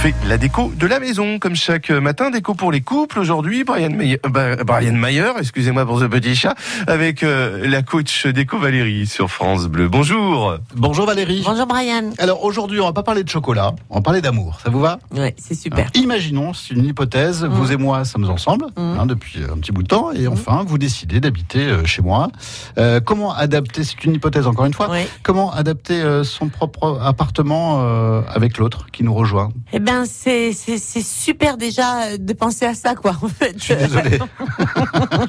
[0.00, 2.30] fait la déco de la maison, comme chaque matin.
[2.30, 3.18] Déco pour les couples.
[3.18, 6.54] Aujourd'hui, Brian Mayer, bah, Brian Mayer excusez-moi pour ce petit chat,
[6.86, 9.90] avec euh, la coach déco Valérie sur France Bleu.
[9.90, 10.56] Bonjour.
[10.74, 11.42] Bonjour Valérie.
[11.44, 12.12] Bonjour Brian.
[12.16, 14.58] Alors aujourd'hui, on va pas parler de chocolat, on va parler d'amour.
[14.64, 15.00] Ça vous va?
[15.14, 15.80] Ouais, c'est super.
[15.80, 19.82] Alors, imaginons, c'est une hypothèse, vous et moi sommes ensemble hein, depuis un petit bout
[19.82, 22.30] de temps, et enfin vous décidez d'habiter euh, chez moi.
[22.78, 24.88] Euh, comment adapter, c'est une hypothèse encore une fois,
[25.22, 29.50] comment adapter euh, son propre appartement euh, avec l'autre qui nous rejoint?
[29.74, 33.16] Eh ben, c'est c'est super déjà euh, de penser à ça, quoi.
[33.22, 33.54] En fait.
[33.58, 34.18] Je suis désolé.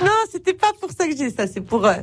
[0.00, 1.46] non, c'était pas pour ça que j'ai ça.
[1.46, 1.94] C'est pour euh,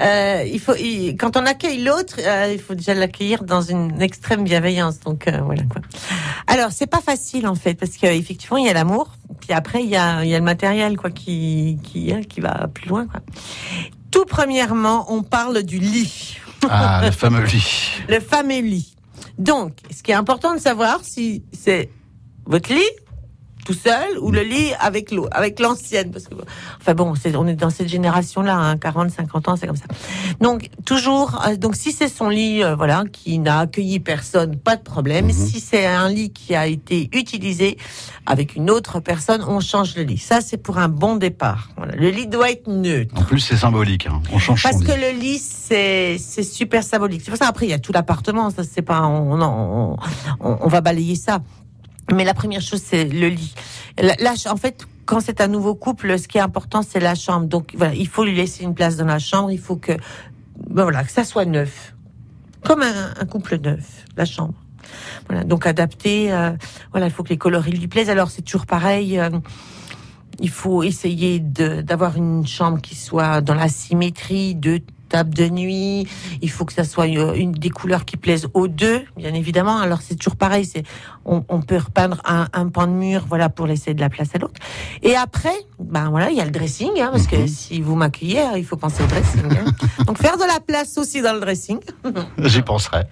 [0.00, 4.00] euh, il faut il- quand on accueille l'autre, euh, il faut déjà l'accueillir dans une
[4.02, 5.00] extrême bienveillance.
[5.00, 5.80] Donc euh, voilà quoi.
[6.46, 9.90] Alors c'est pas facile en fait parce qu'effectivement il y a l'amour, puis après il
[9.90, 13.06] y a il y a le matériel quoi qui qui hein, qui va plus loin
[13.06, 13.20] quoi.
[14.10, 16.38] Tout premièrement, on parle du lit.
[16.70, 17.90] Ah, le fameux lit.
[18.08, 18.95] le fameux lit.
[19.38, 21.90] Donc, ce qui est important de savoir, si c'est
[22.46, 22.80] votre lit
[23.66, 26.34] tout seul ou le lit avec l'eau, avec l'ancienne, parce que
[26.80, 29.86] enfin bon, c'est, on est dans cette génération-là, hein, 40, 50 ans, c'est comme ça.
[30.40, 34.76] Donc toujours, euh, donc si c'est son lit, euh, voilà, qui n'a accueilli personne, pas
[34.76, 35.30] de problème.
[35.32, 37.76] Si c'est un lit qui a été utilisé
[38.24, 40.18] avec une autre personne, on change le lit.
[40.18, 41.70] Ça, c'est pour un bon départ.
[41.76, 41.94] Voilà.
[41.96, 43.14] Le lit doit être neutre.
[43.18, 44.06] En plus, c'est symbolique.
[44.06, 44.20] hein.
[44.32, 45.00] On change Parce son que lit.
[45.12, 47.22] le lit, c'est c'est super symbolique.
[47.24, 48.50] C'est pour ça après il y a tout l'appartement.
[48.50, 49.96] Ça c'est pas on, on,
[50.40, 51.40] on, on va balayer ça.
[52.12, 53.54] Mais la première chose c'est le lit.
[53.98, 57.46] Là, en fait, quand c'est un nouveau couple, ce qui est important c'est la chambre.
[57.46, 59.50] Donc voilà, il faut lui laisser une place dans la chambre.
[59.50, 59.92] Il faut que
[60.70, 61.94] ben voilà que ça soit neuf,
[62.62, 64.54] comme un, un couple neuf, la chambre.
[65.28, 66.32] Voilà, donc adapté.
[66.32, 66.52] euh,
[66.92, 68.10] voilà, il faut que les coloris lui plaisent.
[68.10, 69.18] Alors c'est toujours pareil.
[69.18, 69.30] euh,
[70.38, 76.06] il faut essayer d'avoir une chambre qui soit dans la symétrie de table de nuit.
[76.42, 79.78] Il faut que ça soit euh, une des couleurs qui plaisent aux deux, bien évidemment.
[79.78, 80.64] Alors c'est toujours pareil.
[80.64, 80.82] C'est
[81.24, 84.28] on, on peut repeindre un, un pan de mur, voilà, pour laisser de la place
[84.34, 84.60] à l'autre.
[85.02, 88.44] Et après, ben voilà, il y a le dressing, hein, parce que si vous m'accueillez,
[88.56, 89.42] il faut penser au dressing.
[89.50, 89.72] hein.
[90.06, 91.78] Donc faire de la place aussi dans le dressing.
[92.38, 93.02] J'y penserai.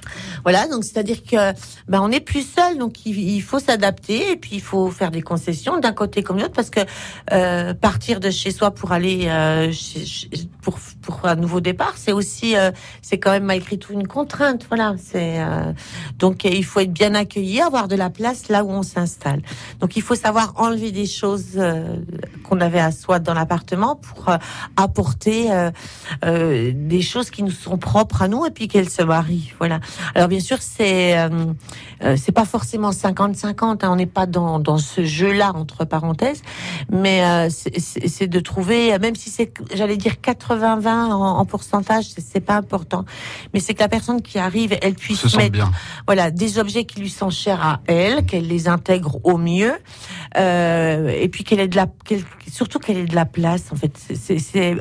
[0.45, 1.53] Voilà, donc c'est-à-dire que
[1.89, 5.11] ben on n'est plus seul, donc il, il faut s'adapter et puis il faut faire
[5.11, 6.81] des concessions d'un côté comme de l'autre parce que
[7.33, 10.31] euh, partir de chez soi pour aller euh, chez- chez-
[10.63, 12.71] pour pour un nouveau départ, c'est aussi euh,
[13.03, 14.67] c'est quand même malgré tout une contrainte.
[14.69, 15.73] Voilà, c'est euh,
[16.19, 19.43] donc il faut être bien accueilli, avoir de la place là où on s'installe.
[19.81, 21.97] Donc il faut savoir enlever des choses euh,
[22.45, 24.37] qu'on avait à soi dans l'appartement pour euh,
[24.77, 25.71] apporter euh,
[26.25, 29.53] euh, des choses qui nous sont propres à nous et puis qu'elles se marient.
[29.59, 29.81] Voilà.
[30.15, 31.29] Alors bien sûr, c'est euh,
[32.05, 33.85] euh, c'est pas forcément 50-50.
[33.85, 36.43] hein, on n'est pas dans, dans ce jeu-là entre parenthèses,
[36.91, 42.41] mais euh, c'est- de trouver, même si c'est, j'allais dire 80-20 en, en pourcentage, c'est-
[42.45, 43.05] pas important,
[43.55, 45.71] mais c'est que la personne qui arrive, elle puisse Se mettre bien.
[46.07, 49.73] voilà, des objets qui lui sont chers à elle, qu'elle les intègre au mieux,
[50.37, 53.65] euh, et puis qu'elle ait de la, qu'elle- surtout qu'elle ait de la place.
[53.73, 54.77] En fait, C'est-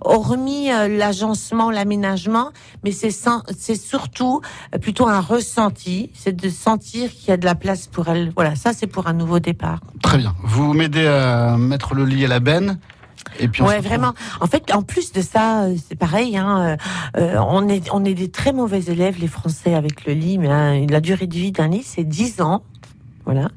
[0.00, 2.50] hormis euh, l'agencement, l'aménagement,
[2.84, 4.40] mais c'est sans- c'est surtout
[4.74, 8.32] euh, plutôt un ressenti, c'est de sentir qu'il y a de la place pour elle.
[8.34, 9.80] Voilà, ça c'est pour un nouveau départ.
[10.02, 10.34] Très bien.
[10.42, 12.78] Vous m'aidez à mettre le lit à la benne.
[13.40, 14.12] Et puis Ouais, vraiment.
[14.40, 16.36] En fait, en plus de ça, euh, c'est pareil.
[16.36, 16.76] Hein,
[17.16, 20.38] euh, on est on est des très mauvais élèves, les Français, avec le lit.
[20.38, 22.62] Mais hein, la durée de vie d'un lit, c'est 10 ans.
[23.26, 23.48] Voilà.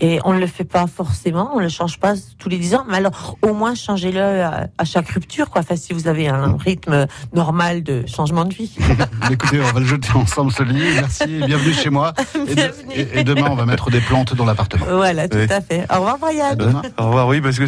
[0.00, 2.84] Et on ne le fait pas forcément, on le change pas tous les 10 ans.
[2.88, 5.62] Mais alors, au moins, changez-le à, à chaque rupture, quoi.
[5.62, 8.76] Enfin, si vous avez un rythme normal de changement de vie.
[9.30, 10.82] Écoutez, on va le jeter ensemble ce lit.
[10.94, 12.12] Merci et bienvenue chez moi.
[12.34, 12.94] Et, de- Bienvenue.
[12.94, 14.86] et- et demain, on va mettre des plantes dans l'appartement.
[14.88, 15.46] voilà, tout Oui.
[15.52, 15.84] à fait.
[15.92, 16.50] Au revoir, Brian.
[16.50, 16.82] À demain.
[16.98, 17.66] Au revoir, oui, parce que